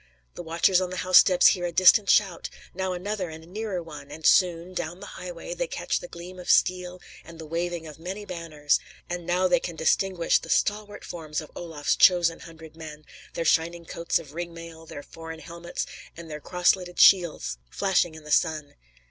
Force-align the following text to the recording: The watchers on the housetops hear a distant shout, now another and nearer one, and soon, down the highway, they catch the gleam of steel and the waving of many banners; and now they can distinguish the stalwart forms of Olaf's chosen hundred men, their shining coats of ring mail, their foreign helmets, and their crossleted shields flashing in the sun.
The 0.33 0.41
watchers 0.41 0.81
on 0.81 0.89
the 0.89 0.95
housetops 1.05 1.49
hear 1.49 1.63
a 1.65 1.71
distant 1.71 2.09
shout, 2.09 2.49
now 2.73 2.91
another 2.93 3.29
and 3.29 3.45
nearer 3.47 3.83
one, 3.83 4.09
and 4.09 4.25
soon, 4.25 4.73
down 4.73 4.99
the 4.99 5.05
highway, 5.13 5.53
they 5.53 5.67
catch 5.67 5.99
the 5.99 6.07
gleam 6.07 6.39
of 6.39 6.49
steel 6.49 6.99
and 7.23 7.37
the 7.37 7.45
waving 7.45 7.85
of 7.85 7.99
many 7.99 8.25
banners; 8.25 8.79
and 9.11 9.27
now 9.27 9.47
they 9.47 9.59
can 9.59 9.75
distinguish 9.75 10.39
the 10.39 10.49
stalwart 10.49 11.05
forms 11.05 11.39
of 11.39 11.51
Olaf's 11.55 11.95
chosen 11.95 12.39
hundred 12.39 12.75
men, 12.75 13.05
their 13.35 13.45
shining 13.45 13.85
coats 13.85 14.17
of 14.17 14.33
ring 14.33 14.55
mail, 14.55 14.87
their 14.87 15.03
foreign 15.03 15.37
helmets, 15.39 15.85
and 16.17 16.31
their 16.31 16.41
crossleted 16.41 16.99
shields 16.99 17.59
flashing 17.69 18.15
in 18.15 18.23
the 18.23 18.31
sun. 18.31 18.73